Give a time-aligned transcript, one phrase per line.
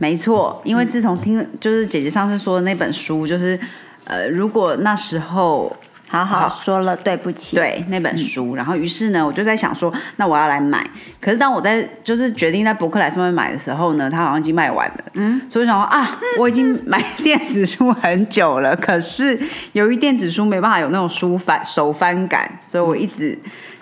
[0.00, 3.60] 没错，因为自从听就是姐姐上次说的那本书，就是
[4.04, 5.76] 呃，如果那时候
[6.08, 10.88] 好好说了对不起，对那本书，然后于是呢，我就在想说，那我要来买。
[11.20, 15.04] 可是当我在就是决定在博客来上面买的时候呢，它好像已经卖完了。
[15.16, 19.38] 嗯，所以我想说啊，我已经买电子书很久了，可是
[19.72, 23.38] 由于电子书没办法有那种书翻手翻感，所以我一直。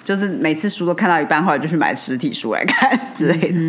[0.09, 3.61] 就是每次书都看到一半，后来就去买实体书来看之类的。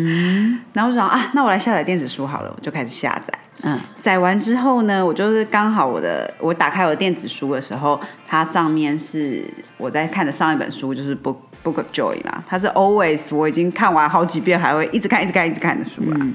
[0.72, 3.38] 然后我想啊，那我来下载电子书好了，我就开始下载。
[3.60, 9.44] 嗯，载完之后呢，我就是刚好我的我打开我的电子书的时候，它上面是
[9.76, 16.26] 我在看的上一本书，就是 Book Book of Joy 嘛，它是 Always 我已经看完好几遍，还会一直看、一直看、一直看的书啦。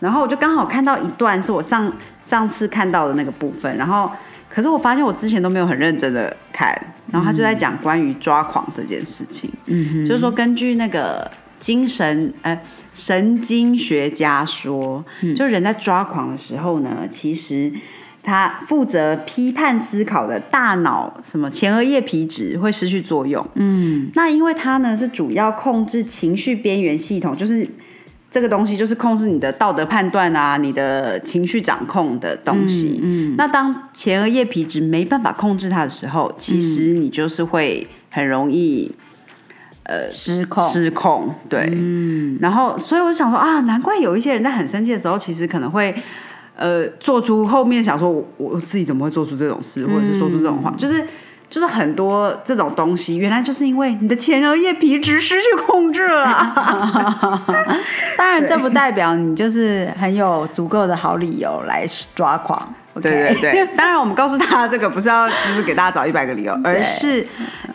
[0.00, 1.92] 然后我就刚好看到一段是我上
[2.28, 4.10] 上次看到的那个部分，然后。
[4.52, 6.76] 可是我发现我之前都没有很认真的看，
[7.12, 10.06] 然后他就在讲关于抓狂这件事情，嗯。
[10.08, 12.60] 就是说根据那个精神呃
[12.92, 15.04] 神经学家说，
[15.36, 17.72] 就人在抓狂的时候呢，其实
[18.22, 27.66] 他负责批判思考的大脑什么前额叶皮质会失去作用，嗯，那因为它呢是主要控制情绪边缘系统，就是。
[28.30, 33.00] 这个东西就是控制你的道德判断啊，你的情绪掌控的东西。
[33.02, 38.92] 嗯，那当前额叶皮质没办法控制它的时候，其实你就是会很容易
[39.82, 40.70] 呃失控。
[40.70, 41.68] 失控，对。
[41.72, 45.92] 嗯，然后所以我想说啊，难怪有一些人在很生气的时候，其实可能会
[46.54, 51.04] 呃做出后面想说我我自己怎么会做出这种事，或者是说出这种话，就是。
[51.50, 56.24] 就是很多这种东西，原来就是因为你的前额叶皮质失去控制了。
[58.16, 62.72] 当然，这不代表你就是很有足够的好理由来抓狂。
[63.02, 67.26] 对对对，当然我们告诉大家这个不是要就是给大家找一百个理由， 而是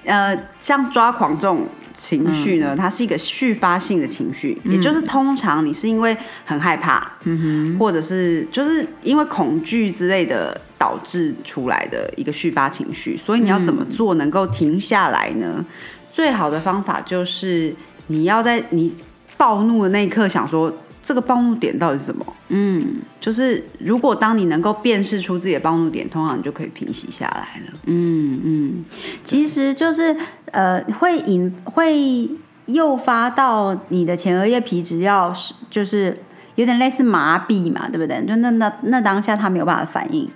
[0.05, 1.67] 呃，像抓狂这种。
[1.95, 15.66] 情绪呢，它是一个续发性的情绪，也就是通常你是因为很害怕，嗯哼，或者是就是因为恐惧之类的导致出来的一个续发情绪，所以你要怎么做能够停下来呢？
[16.11, 17.73] 最好的方法就是
[18.07, 18.94] 你要在你
[19.38, 20.72] 暴怒的那一刻想说。
[21.07, 22.25] 这个暴怒点到底是什么？
[22.49, 27.79] 嗯，就是如果当你能够辨识出自己的暴怒点，通常你就可以平息下来了。
[27.85, 28.85] 嗯嗯，
[29.23, 30.17] 其实就是
[30.51, 32.27] 呃，会引会
[32.66, 35.31] 诱发到你的前额叶皮质要
[35.69, 36.17] 就是
[36.55, 38.25] 有点类似麻痹嘛，对不对？
[38.25, 40.27] 就那那那当下他没有办法反应。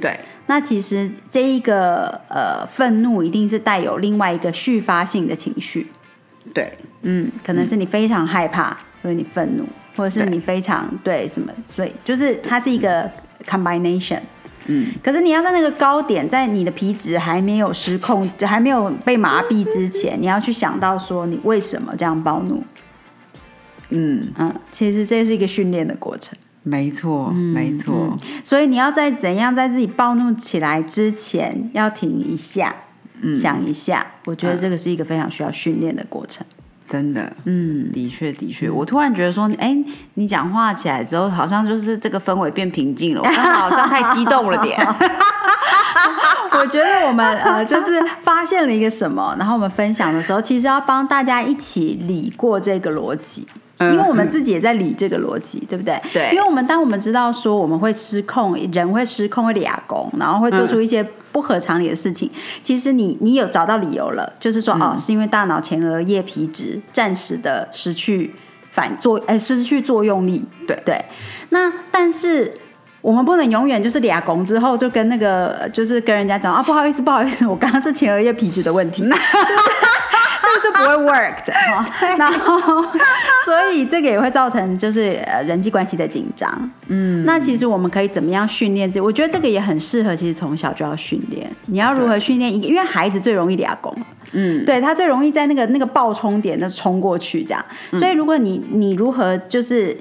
[0.00, 5.86] 对，那其实这一个呃愤怒一定是带有另外一个续发性的情绪。
[6.54, 9.64] 对，嗯，可能是你非常害怕，所以你愤怒。
[9.96, 13.10] 或者是你非常对什么，所以就是它是一个
[13.44, 14.20] combination，
[14.66, 22.62] 嗯，可是你要在那个高点，在你的皮质还没有失控，还没有被麻痹之前， 你要去想到说你为什么这样暴怒，
[23.90, 24.32] 嗯。
[24.36, 32.74] 嗯，其实这是一个训练的过程，没错，没错，所以你要在怎样在自己暴怒起来之前要停一下，
[33.40, 36.44] 想一下，我觉得这个是一个非常需要训练的过程。
[36.88, 39.76] 真的，嗯，的确，的确，我突然觉得说，哎，
[40.14, 44.78] 你讲话起来之后，好像就是这个氛围变平静了，我 刚好像太激动了点。
[46.56, 53.46] 我觉得我们呃，就是发现了一个什么，然后我们分享的时候，其实要帮大家一起理过这个逻辑。
[53.80, 56.00] 因为我们自己也在理这个逻辑，对不对？
[56.12, 56.30] 对。
[56.30, 62.30] 因为我们当我们知道说我们会失控，人会失控，会俩攻，然后会做出一些不合常理的事情。
[62.62, 68.32] 其实你你有找到理由了，就是说哦，是因为大脑前额叶皮质暂时的失去
[68.70, 70.44] 反作，哎，失去作用力。
[70.68, 71.04] 对对。
[71.48, 72.54] 那但是
[73.00, 79.04] 我们不能永远就是俩拱之后就跟那个就是跟人家讲啊，不好意思，不好意思，我刚刚是前额叶皮质的问题。
[80.60, 81.86] 是不会 work 的哈，
[82.18, 82.82] 然后
[83.44, 86.70] 所以这个也会造成就是呃人际关系的紧张。
[86.88, 89.00] 嗯，那其实我们可以怎么样训练这？
[89.00, 91.50] 我觉得这个也很适合，其实从小就要训练。
[91.66, 92.66] 你要如何训练一个？
[92.66, 93.94] 因为孩子最容易俩攻，
[94.32, 97.64] 嗯，对他最容易在那个那个爆冲点那冲过去这样。
[97.92, 99.96] 所以如果你你如何就是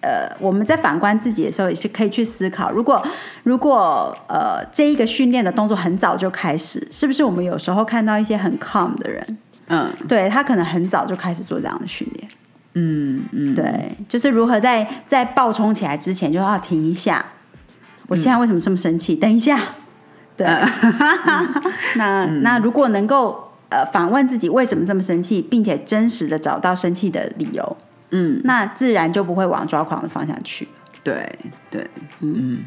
[0.00, 3.02] 呃我们在反观自己的时候，也是可以去思考，如果
[3.42, 9.38] 如果呃这一个训练的动作很早就开始，是不是我们有时候看到一些很 calm 的人？
[9.68, 12.28] 嗯，对他可能很早就开始做这样的训练，
[12.74, 17.24] 嗯嗯，对，就是如何在在爆冲起来之前就要停一下，
[18.08, 19.14] 我现在为什么这么生气？
[19.14, 19.58] 等一下，
[20.36, 21.62] 对， 嗯。
[21.96, 27.76] 那那如果能够呃反问自己为什么这么生气，并且真实的找到生气的理由，
[28.10, 30.68] 嗯，那自然就不会往抓狂的方向去。
[31.02, 31.38] 对
[31.70, 31.88] 对，
[32.20, 32.64] 嗯，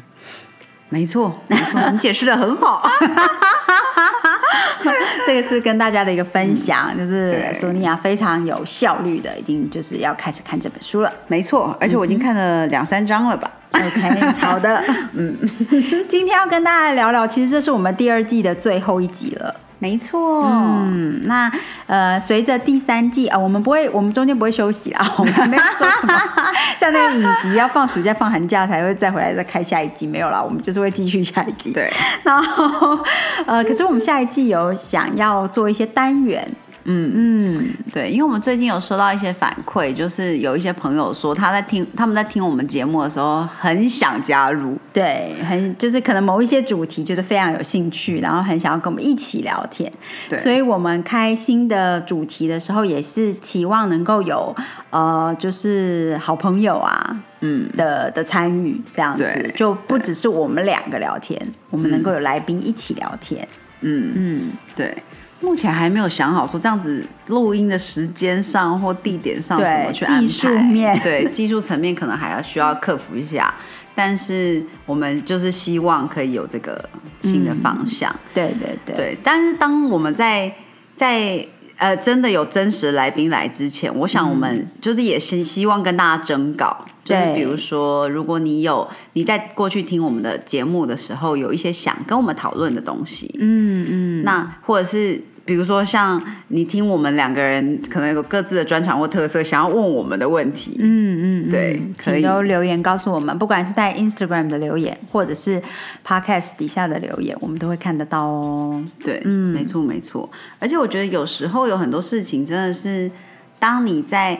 [0.88, 2.82] 没错没错，你解释的很好。
[5.26, 11.12] 这个是跟大家的一个分享，就是对索尼娅非常有效率的，已经就是要开始看这本书了。
[11.26, 14.82] 没错，而且我已经看了两三章了吧？OK， 好的，
[15.14, 15.36] 嗯，
[16.08, 19.54] 今天要跟大家聊聊，其实这是我们第二季的最后一集了。
[19.80, 21.50] 没错，嗯，那
[21.86, 26.14] 呃，随着第三季啊、我们不会，我们中间不会休息啦， 我们没有说什么，
[26.76, 31.72] 像那个影集要放暑假、放寒假才会再回来再开下一季，没有啦，我们就是会继续下一季。
[31.72, 31.92] 对，
[32.24, 32.98] 然后
[33.46, 36.46] 呃，可是我们下一季有想要做一些单元，
[36.90, 37.12] 嗯。
[37.14, 49.92] 嗯，对，因为我们最近有收到一些反馈，就是有一些朋友说他在听他们在听我们节目的时候很想加入，对，很就是可能某一些主题觉得非常有兴趣，然后很想要跟我们一起聊天，
[50.28, 50.38] 对。
[50.38, 54.54] 所以我们开新的主题的时候，也是期望能够有
[54.90, 59.24] 呃，就是好朋友啊嗯，的的参与，这样子
[59.54, 61.40] 就不只是我们两个聊天，
[61.70, 63.46] 我们能够有来宾一起聊天，
[63.80, 64.96] 嗯，嗯，对，
[65.40, 71.00] 目前还没有想好说这样子录音的时间上或地点上怎对么去安排，技术面。
[71.00, 73.54] 对技术层面可能还要需要克服一下，
[73.94, 76.88] 但是我们就是希望可以有这个
[77.22, 80.52] 新的方向，对对对，对，但是当我们在
[80.96, 81.46] 在
[81.78, 105.62] 呃真的有真实来宾来之前，我想我们就是也是希望跟大家征稿，就是比如说，如果你有你在过去听我们的节目的时候，有一些想跟我们讨论的东西，嗯嗯，那或者是比如说像你听我们两个人可能有各自的专长或特色，想要问我们的问题，嗯嗯，对嗯可以请都留言告诉我们，不管是在 Instagram 的留言，或者是
[106.06, 108.84] Podcast 底下的留言，我们都会看得到哦。
[109.02, 110.28] 对，嗯没错没错。
[110.58, 113.10] 而且我觉得有时候有很多事情真的是，
[113.58, 114.38] 当你在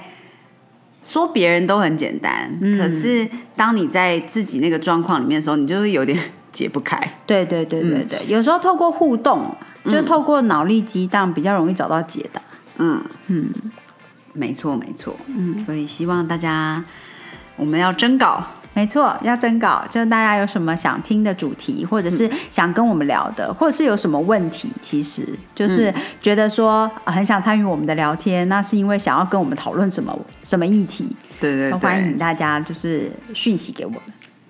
[1.07, 3.27] 说别人都很简单，嗯可是
[3.57, 6.19] 当你在自己那个状况里面的时候，你就会有点
[6.53, 7.01] 解不开。
[7.27, 12.41] 对对对对对，有时候透过互动，就透过脑力激荡，比较容易找到解答。
[12.79, 13.51] 嗯，嗯，
[14.33, 15.17] 没错没错。
[15.27, 16.85] 嗯，所以希望大家
[17.57, 18.45] 我们要征稿。
[18.75, 31.09] 没错，要征稿，就是大家有什么想听的主题，或者是想跟我们聊的，或者是有什么问题，其实就是觉得说、呃很想参与我们的聊天，那是因为想要跟我们讨论什么什么议题，
[31.41, 34.01] 对对都欢迎，大家就是讯息给我们。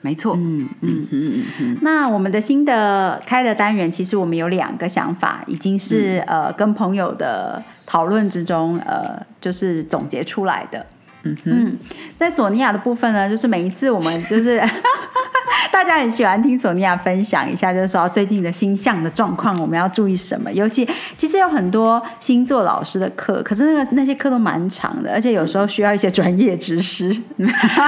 [0.08, 0.34] 没错。
[0.36, 1.08] 嗯嗯嗯。
[1.10, 10.86] 嗯嗯嗯，那我们的新的开的单元，其实我们有两个想法，已经是、呃跟朋友的讨论之中，呃，就是总结出来的。
[11.24, 11.76] 嗯嗯，
[12.16, 14.58] 在索尼娅的部分呢，就是每一次我们就是
[15.72, 20.50] 大家很喜欢听索尼娅分享一下，就是说最近的星象的状况，我们要注意什么。
[20.52, 27.12] 尤其其实有很多星座老师的课，可是那个那些课都蛮长的，而且有时候需要一些专业知识，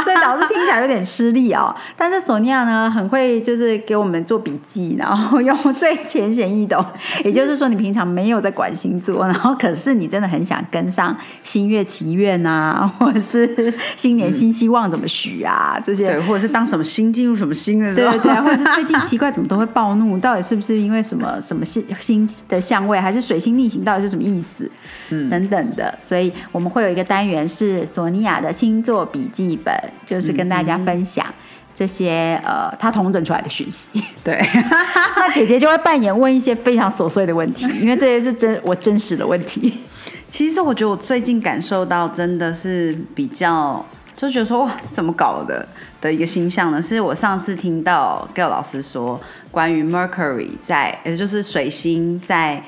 [0.05, 1.75] 所以导致听起来有点吃力哦。
[1.96, 6.84] 但是索尼娅呢，很会就是给我们做笔记，然后用最浅显易懂，
[7.25, 16.00] 也就是说你平常没有在管星座，然后可是你真的很想跟上新月祈愿啊，或者是新年新希望怎么许啊这些。
[16.11, 24.70] 对，或者是当什么星进入什么新的对对对，或者是 最近奇怪怎么都会暴怒，到底是不是因为什么什么星星的相位，还是水星逆行，到底是什么意思？
[25.10, 29.74] 嗯等等的，所以我们会有一个单元是索尼娅的星座笔记本，
[30.06, 31.26] 就是跟大家分享
[31.74, 33.88] 这些呃她统整出来的讯息。
[34.22, 34.40] 对，
[35.17, 39.81] 那姐姐就会扮演问一些非常琐碎的问题，因为这些是真我真实的问题。
[40.29, 43.84] 其实我觉得我最近感受到真的是比较，
[44.29, 45.67] 就觉得说哇，怎么搞的
[46.00, 46.82] 的一个星象呢？
[46.82, 52.62] 是我上次听到 Gail 老师说，关于 Mercury 在，也就是水星在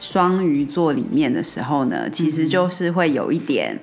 [0.00, 3.78] 双鱼座里面的时候呢，其实就是会有一点，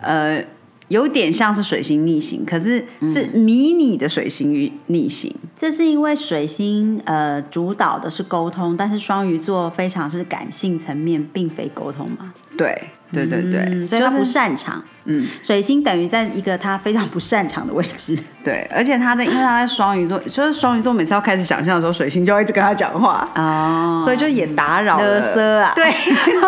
[0.00, 0.42] 呃。
[0.88, 5.34] 有点像是水星逆行，可是是迷你的水星逆行。
[5.56, 12.32] 这是因为水星呃主导的是沟通，但是双鱼座非常是感性层面，并非沟通嘛。
[12.56, 14.82] 对，对对对，嗯，所以他不就是擅长。
[15.08, 18.18] 嗯，水星等于在一个他非常不擅长的位置。
[18.42, 25.34] 对，而且他在，因为他在双鱼座，所 以双鱼座每次要开始想象的时候，水星就要一直跟他讲话，哦所以就也打扰勒了。
[25.34, 25.84] 瑟啊，对，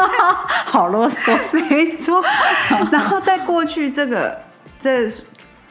[0.66, 1.38] 好啰嗦。
[1.52, 2.22] 没错。
[2.90, 4.36] 然后在过去这个
[4.80, 5.08] 这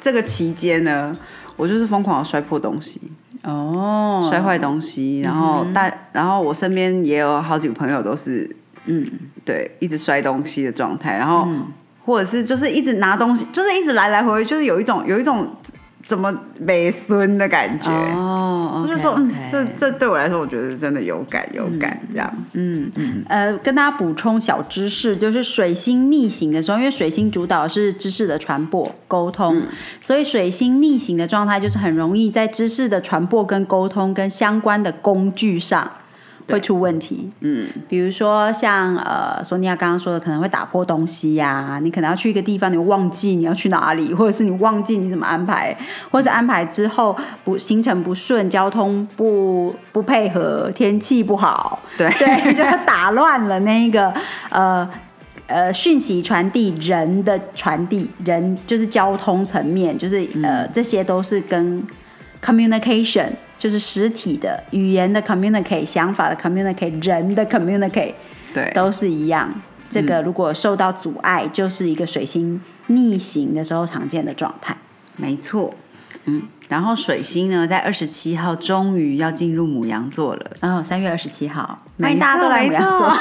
[0.02, 1.14] 这个期间呢，
[1.58, 3.02] 我就是疯狂的摔破东西，
[3.44, 8.50] 哦，摔坏东西，然后大，然后我身边也有好几个朋友都是，
[8.88, 9.06] 嗯，
[9.46, 11.48] 对，一直摔东西的状态，然后。
[12.08, 15.46] 或者是就是一直拿东西，就是一直来来回回，就是有一种有一种
[16.02, 17.90] 怎么没孙的感觉。
[17.92, 22.34] 哦，我就说，嗯 OK，OK，这这对我来说，我觉得真的有感有感这样。
[22.54, 29.64] 嗯嗯，呃，跟大家补充小知识，就是水星逆行的时候，因为水星主导是知识的传播、沟通，
[30.00, 35.92] 所以水星逆行的状态就是很容易在知识的传播跟沟通跟相关的工具上
[36.48, 37.30] 会出问题。
[37.42, 45.76] 嗯，比如说像呃，索尼娅刚刚说的，可能会打破东西呀、你可能要去一个地方，你忘记你要去哪里，或者是你忘记你怎么安排，
[46.12, 54.14] 或者是安排之后不行程不顺，交通不不配合，天气不好，对 对，就打乱了那个
[54.50, 54.90] 呃。
[55.50, 61.82] 呃，讯息传递人的传递，人就是交通层面，就是呃，这些都是跟
[62.44, 68.14] communication，就是实体的语言的 communicate，想法的 communicate，人的 communicate，
[68.54, 69.54] 对，都是一样。
[69.90, 74.76] 这个如果受到阻碍，就是一个水星逆行的时候常见的状态。
[75.16, 75.74] 没错。
[76.26, 83.18] 嗯，然后水星呢，在二十七号终于要进入母羊座了，然后三月二十七号，欢迎大家都来母羊座。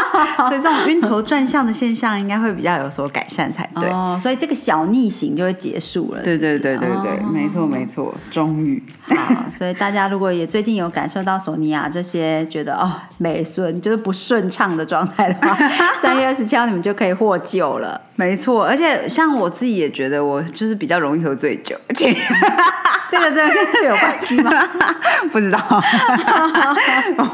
[0.48, 3.88] 所以这种晕头转向的现象应该会比较有所改善才对。
[3.88, 6.22] 哦，所以这个小逆行就会结束了。
[6.22, 8.82] 对对对对对，哦没错没错，终于。
[9.08, 15.56] 好，所以大家如果也最近有感受到索尼娅这些觉得哦美顺就是不顺畅的状态的话，
[16.02, 18.00] 三月二十七号你们就可以获救了。
[18.16, 22.14] 没错，而且像我自己也觉得我就是比较容易喝醉酒，而且
[23.10, 24.50] 这个真的跟这个有关系吗？
[25.32, 25.58] 不知道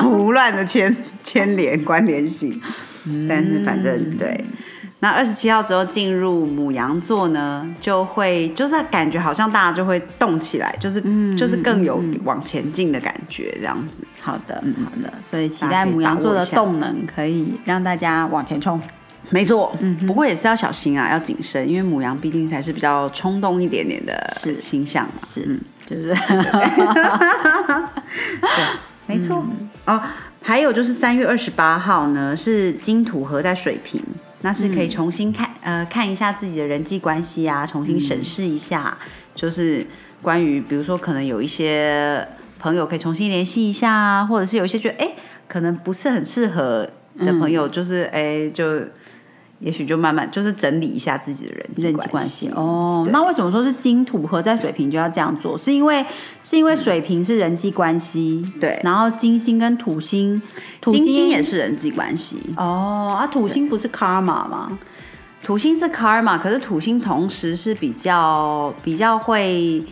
[0.00, 2.47] 胡乱的牵牵连关联性，
[3.28, 4.44] 但是反正对。
[5.00, 11.00] 那二十七号之后进入母羊座呢，就会就是感觉好像大家就会动起来，就是、
[11.36, 14.02] 就是更有往前进的感觉，这样子。
[14.20, 14.74] 好的，嗯。
[14.84, 18.80] 好的，所以期待母羊座的动能可以让大家往前冲。
[19.30, 24.60] 没错，嗯不过也是要小心啊，要谨慎，因为母羊毕竟才是比较冲动一点点的是。
[24.60, 25.12] 星象嘛。
[25.28, 25.60] 是，嗯。
[25.86, 26.08] 就是。
[28.42, 28.64] 对，
[29.06, 29.46] 没错。
[29.86, 30.02] 哦，
[30.48, 34.00] 还有就是三月二十八号呢，是金土合在水瓶，
[34.40, 38.96] 那是可以重新看、呃看一下自己的人际关系啊，重新审视一下，
[39.34, 39.86] 就是
[40.22, 42.26] 关于比如说可能有一些
[42.58, 45.12] 朋友可以重新联系一下啊，或者是有一些觉得哎
[45.46, 46.88] 可能不是很适合
[47.18, 48.80] 的朋友，就是哎就。
[49.60, 53.06] 也许就慢慢就是整理一下自己的人际人际关关系系哦。
[53.10, 55.58] 那为什么说是金土合在水瓶就要这样做？
[55.58, 56.04] 是因为
[56.42, 60.40] 是因为水瓶是人际关系，对然后金星跟土星，
[60.80, 64.78] 土金星也是人际关系，哦啊，土星不是 karma 吗？
[65.42, 69.84] 土星是 karma，可是土星同时是比较比较会，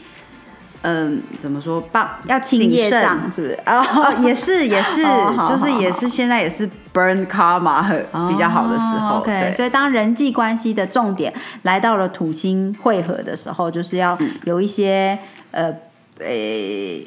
[0.83, 3.55] 嗯、怎么说棒要清业障是不是？
[3.67, 5.03] 哦哦，也是也是，
[5.49, 7.85] 就是也是现在也是 burn karma
[8.29, 9.17] 比较好的时候。
[9.17, 11.31] 哦 OK，对所以当人际关系的重点
[11.63, 15.19] 来到了土星汇合的时候，就是要嗯有一些、
[15.51, 15.73] 呃
[16.21, 16.27] 呃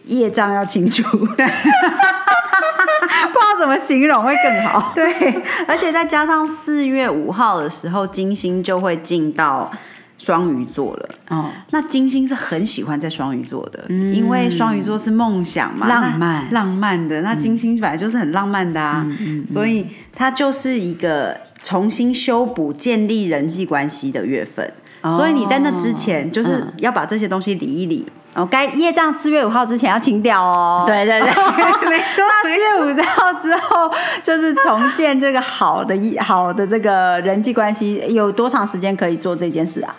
[0.05, 1.03] 业障要清除。
[1.17, 1.25] 不
[3.39, 4.91] 知道怎么形容会更好。
[4.93, 5.12] 对，
[5.67, 9.72] 而且再加上四月五号的时候，金星就会进到
[10.20, 11.10] 双鱼座了。
[11.30, 17.22] 哦，那金星是很喜欢在双鱼座的，因为双鱼座是梦想嘛，浪漫浪漫的。
[17.24, 24.72] 那金星本来就是很浪漫的啊，嗯所以它就是一个重新修补、建立人际关系的月份。
[25.02, 28.06] 哦所以你在那之前，就是嗯要把这些东西理一理。
[28.36, 30.84] 哦，该业障四月五号之前要清掉哦。
[30.86, 31.28] 对对对，
[31.90, 33.90] 没错那四月五号之后，
[34.22, 39.96] 就是重建这个好的一好的这个人际关系，有多长时间可以做这件事啊？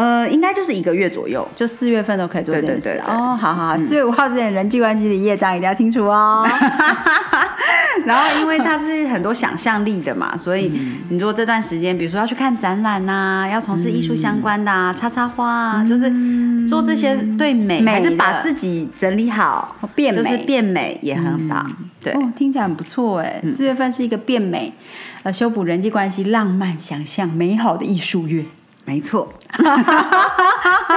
[0.00, 1.46] 呃，应该就是一个月左右。
[1.54, 3.36] 就四月份都可以做这件事哦。
[3.38, 6.46] 好好好，四月五号之前人际关系的业障一定要清楚哦。
[8.06, 10.72] 然后因为它是很多想象力的嘛，所以
[11.10, 16.10] 你如果这段时间，比如说要去看展览呐、要从事艺术相关的啊，插插花啊，就是
[16.66, 21.70] 做这些对美，美还是把自己整理好，哦变美就是变美也很棒。
[22.02, 23.42] 对，哦，听起来很不错哎。
[23.46, 24.72] 四月份是一个变美、
[25.24, 28.44] 呃修补人际关系、浪漫想象、美好的艺术月，
[28.90, 29.62] 没错， 非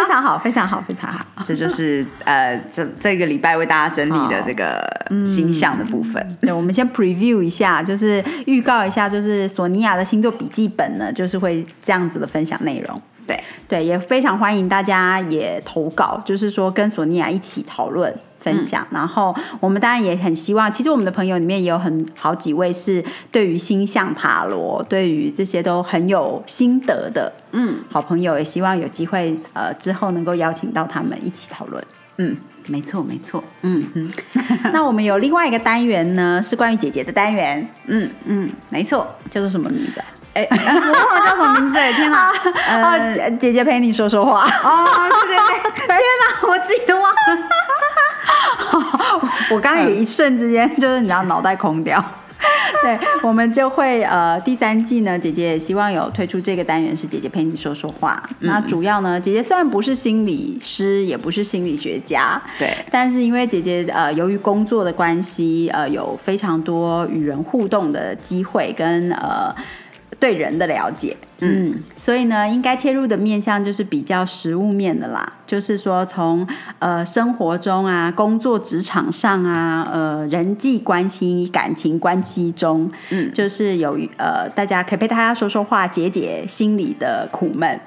[0.10, 1.24] 常好，非常好，非常好。
[1.46, 4.84] 这就是呃这这个礼拜为大家整理的这个
[5.28, 6.38] 星象的部分。
[6.42, 13.00] 对，我们先 preview 一下，就是预告一下，就是索尼娅的星座笔记本呢，就是会这样子的分享内容。
[13.28, 18.12] 对，对，也非常欢迎大家也投稿，就是说跟索尼娅一起讨论。
[18.44, 31.84] 分享，然后我们当然也很希望，其实我们的朋友里面也有很好几位是对于星象塔罗，对于这些都很有心得的，嗯好朋友，也希望有机会呃之后能够邀请到他们一起讨论。
[32.18, 34.12] 嗯，没错没错，嗯嗯，
[34.72, 39.08] 那我们有另外一个单元呢，是关于姐姐的单元，嗯嗯，没错。
[39.32, 40.06] 叫做什么名字啊？
[40.36, 42.30] 哎， 我忘了叫什么名字哎，天哪！
[42.34, 44.46] 哦，呃，姐姐陪你说说话。
[44.64, 47.18] 哦，对对对，天哪，我自己都忘了。
[49.52, 52.04] 我刚刚也一瞬之间就是你知道脑袋空掉。
[52.84, 58.22] 对，我们就会呃第三季呢，姐姐也希望有推出这个单元是姐姐陪你说说话。
[58.40, 69.56] 那主要呢，姐姐虽然不是心理师，也不是心理学家，对，但是因为姐姐呃由于工作的关系，呃有非常多与人互动的机会跟呃。
[70.24, 76.48] 对人的了解，嗯，所以呢，应该切入的面向就是比较实物面的啦，就是说从
[76.80, 87.78] 呃生活中啊、工作职场上啊、呃人际关系、感情关系中，嗯，就是有呃大家可以陪大家说说话，解解心里的苦闷，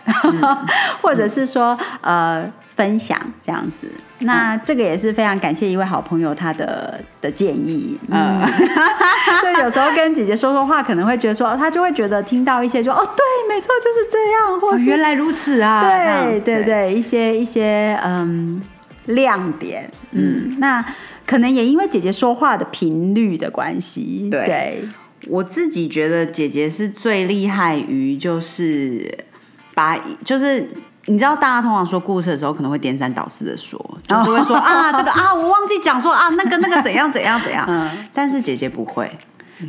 [1.00, 2.44] 或者是说呃
[2.76, 3.88] 分享这样子。
[4.20, 8.40] 那这个也是非常感谢一位好朋友他的的建议，嗯，
[9.42, 18.62] 所以有时候跟姐姐说说话，可能会觉得说，他就会觉得听到一些说，哦，对，没错，就是这样，或是原来如此啊，对对对，一些一些嗯
[19.04, 20.82] 亮点，嗯，那
[21.26, 24.88] 可能也因为姐姐说话的频率的关系，对，
[25.28, 29.26] 我自己觉得姐姐是最厉害于就是
[29.74, 30.70] 把就是。
[31.06, 37.64] 你知道，大家通常说故事的时候，可能会颠三倒四的说，就是会说 啊，这个啊，我忘记讲说啊，那个那个怎样怎样怎样。
[37.70, 39.10] 嗯，但是姐姐不会，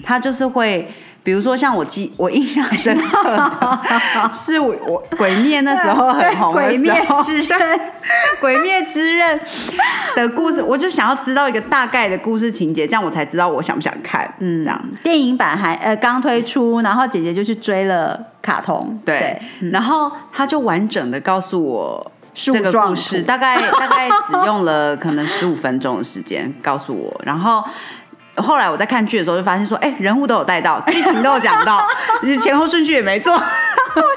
[0.04, 0.92] 她就是会。
[1.28, 3.82] 比如说，像我记我印象深刻，
[4.32, 7.80] 是我我鬼灭那时候很红的时候，对
[8.40, 9.38] 鬼灭之刃
[10.16, 14.34] 的故事，我就想要知道一个大概的故事情节，这样我才知道我想不想看。
[14.40, 19.38] 嗯，这样电影版还呃刚推出，然后姐姐就去追了卡通，对，
[19.74, 27.62] 然后她就完整的告诉我这个故事，大概大概只用了可能十五分钟的时间告诉我，然后。
[28.38, 31.86] 后来我在看剧的时候就发现说，哎，人物都有带到， 剧情都有讲到，
[32.42, 33.42] 前后顺序也没错，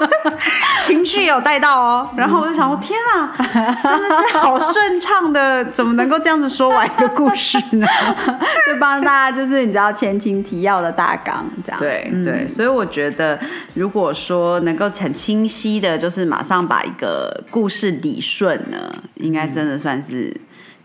[0.82, 2.08] 情绪也有带到哦。
[2.16, 3.34] 然后我就想说，天啊，
[3.82, 7.86] 真的是好顺畅的，怎么能够这样子说完一个故事呢？
[8.66, 11.78] 就帮大家就是你知道前情提要的大纲这样。
[11.80, 13.38] 对对，所以我觉得
[13.74, 20.36] 如果说能够很清晰的，就是马上把一个故事理顺呢，应该真的算是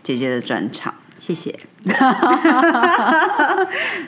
[0.02, 0.92] 姐姐的专长。
[1.26, 1.52] 谢谢。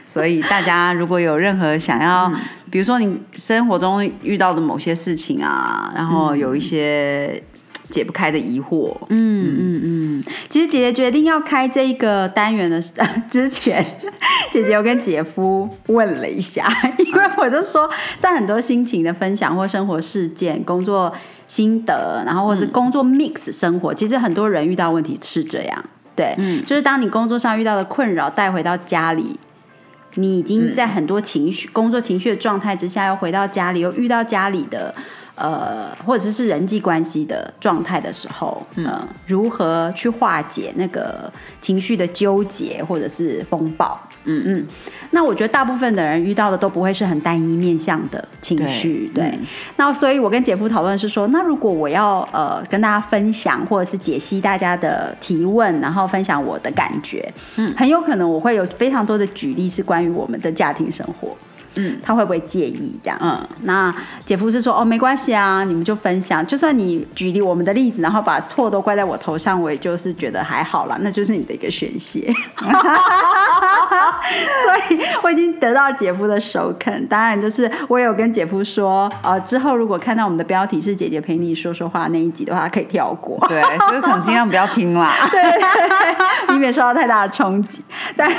[0.06, 2.32] 所以大家如果有任何想要，
[2.70, 7.42] 比如说你生活中遇到的某些事情啊，然后有一些
[7.90, 12.80] 解不开的疑惑，嗯嗯嗯，其实姐姐决定要开这个单元的
[13.28, 13.84] 之前，
[14.52, 21.12] 姐姐有跟姐夫问了一下，因为我就说，在很多心情的分享或生活事件、工作
[21.48, 25.84] 心得，然后或是工作 mix 生活，其实很多人遇到问题是这样。
[26.18, 29.38] 对，嗯，就是当你工作上遇到的困扰带回到家里，
[30.14, 34.92] 你已经在很多情绪、工作情绪的状态之下，又回到家里，又遇到家里的
[35.38, 43.98] 呃，或者是人际关系的状态的时候，嗯，如何去化解那个情绪的纠结或者是风暴？
[44.24, 44.66] 嗯嗯，
[45.10, 49.38] 那我觉得大部分的人遇到的都不会是很单一面向的情绪，对。
[49.76, 61.34] 那所以我跟姐夫讨论是说，那如果我要呃跟大家分享或者是解析大家的提问，然后分享我的感觉，嗯，很有可能我会有非常多的举例是关于我们的家庭生活。
[61.74, 63.18] 嗯，他会不会介意这样？
[63.20, 72.32] 嗯，那姐夫是说哦，没关系啊，你们就分享，就算你举例我们的例子，然后把错都怪在我头上，我也就是觉得还好啦，那就是你的一个宣泄。
[74.28, 83.38] 所以我已经得到姐夫的首肯，当然就是我有跟姐夫说，呃，之后如果看到我们的标题是“姐姐陪你说说话”那一集的话，可以跳过。
[83.48, 87.82] 对，所以可能尽量不要听啦，对，以免受到太大的冲击。
[88.16, 88.30] 但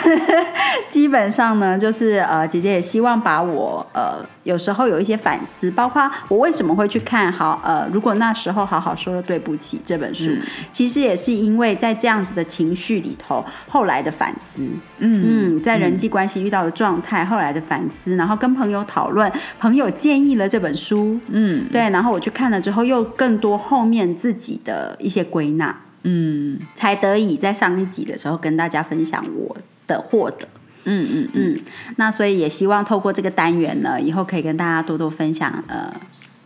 [0.89, 3.29] 基本上呢，就是呃，姐姐也希望把。
[3.30, 10.32] 把我呃，有时候有一些反思，包括我为什么会去看好呃，如果那时候好好说了对不起这本书，
[10.72, 14.63] 其实也是因为在这样子的情绪里头，后来的反思，
[14.98, 15.58] 嗯。
[15.60, 30.48] 嗯，在人际关系遇到的状态，后来的反思，然后跟朋友讨论，朋友建议了这本书，嗯，对，然后我去看了之后，又更多后面自己的一些归纳，嗯，才得以在上一集的时候跟大家分享我的获得。
[30.91, 31.60] 嗯嗯嗯，
[31.97, 35.93] 那所以也希望透过这个单元呢，以后可以跟大家多多分享，呃，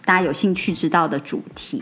[0.03, 1.81] 大家有兴趣知道的主题。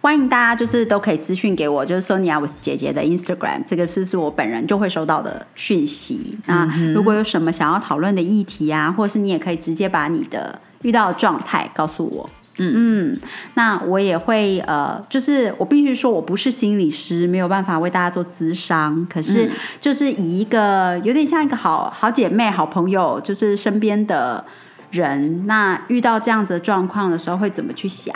[0.00, 6.38] 欢迎大家就是都可以私讯给我，就是 Sonia with 姐姐的 Instagram，这个是是我本人就会收到的讯息。
[6.46, 12.30] 那如果有什么想要讨论的议题啊，或者是你也可以直接把你的遇到的状态告诉我。
[12.58, 13.20] 嗯嗯，
[13.54, 19.06] 那我也会呃，就是我必须说，我不是心理师，没有办法为大家做咨商。
[19.08, 24.44] 可是，就是以一个有点像一个好好姐妹、好朋友，就是身边的
[24.90, 28.14] 人，那遇到这样子的状况的时候会怎么去想，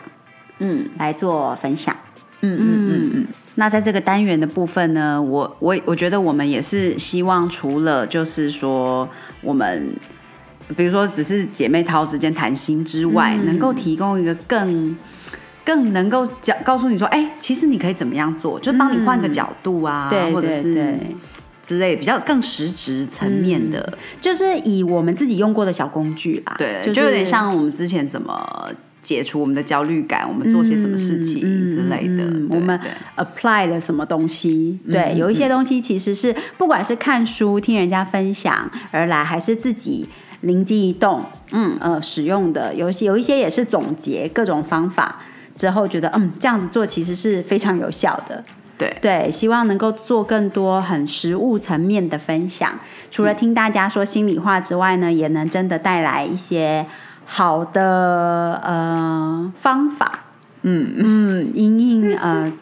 [0.59, 1.96] 嗯来做分享。
[2.40, 3.26] 嗯嗯嗯嗯。
[3.55, 9.09] 那在这个单元的部分呢，我我我觉得我们也是希望，除了就是说
[9.42, 9.94] 我们，
[10.75, 14.97] 比如说只是姐妹淘之间谈心之外，嗯能够提供一个更
[15.65, 21.17] 更能够讲告诉你说，哎、其实你可以怎么样做，就帮你换个角度啊，对或者是对对，
[21.63, 28.71] 之类比较更实质层面的，就是以我们自己用过的小工具啦，对，是就有点像我们之前怎么。
[29.03, 32.23] 解除我们的焦虑感，我们做些什么事情嗯之类的。
[32.23, 32.81] 嗯嗯我们
[33.17, 34.79] apply 了什么东西？
[34.87, 40.09] 对，嗯有一些东西其实是不管是看书、听人家分享而来，还是自己
[40.42, 41.76] 灵机一动，嗯。
[41.81, 45.20] 呃，使用的，有一些有一些也是总结各种方法
[45.57, 48.44] 之后，觉得嗯这样子做其实是非常有效的。
[48.78, 48.96] 对。
[49.00, 52.78] 对，希望能够做更多很实物层面的分享。
[53.11, 56.87] 除了听大家说心里话之外呢，也能真的带来一些
[57.24, 60.24] 好的呃方法，
[60.62, 60.94] 嗯。
[60.96, 62.52] 嗯，因应呃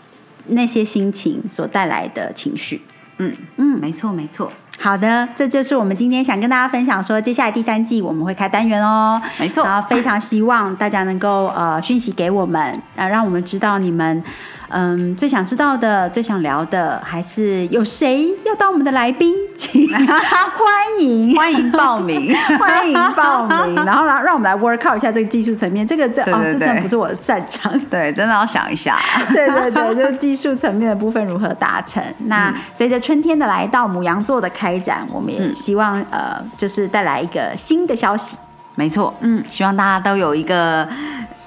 [0.48, 2.82] 那些心情所带来的情绪。
[3.18, 3.32] 嗯。
[3.56, 4.50] 嗯，没错没错
[4.82, 9.20] 好的，这就是我们今天想跟大家分享说，接下来第三季我们会开单元哦。
[9.38, 9.62] 没错。
[9.62, 14.24] 然后非常希望大家能够呃讯息给我们，啊，让我们知道你们
[14.68, 22.34] 嗯最想知道的、最想聊的，还是有谁要当我们的来宾， 请欢迎欢迎报名。
[22.58, 27.78] 欢迎报名， 然后让让我们来 work out 一下这个技术层面，这个这哦，这真的不是我的擅长。
[27.90, 28.98] 对，真的要想一下。
[29.28, 32.02] 对对对，就是技术层面的部分如何达成。
[32.26, 38.37] 那随着春天的来到，母羊座的开展，我们也嗯希望、呃，就是带来一个新的消息。
[38.76, 40.88] 没错，嗯，希望大家都有一个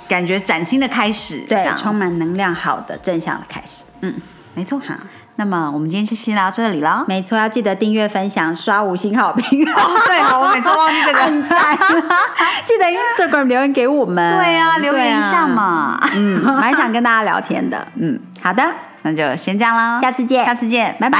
[0.07, 1.43] 感觉崭新的开始。
[1.47, 3.83] 这对，充满能量、好的、正向的开始。
[4.01, 4.13] 嗯，
[4.53, 4.77] 没错。
[4.79, 4.99] 哈，
[5.37, 7.05] 那么我们今天就先聊到这里了。
[7.07, 9.67] 没错，要记得订阅、分享、刷五星好评。
[9.67, 11.19] 哦，对，好，我每次忘记这个。
[12.65, 14.37] 记得 Instagram 留言给我们。
[14.37, 15.47] 对啊，留言一下。
[15.47, 15.99] 嘛。
[16.13, 17.87] 嗯，蛮想跟大家聊天的。
[17.95, 18.63] 嗯，好的，
[19.01, 21.19] 那就先这样啦，下次见，下次见，拜拜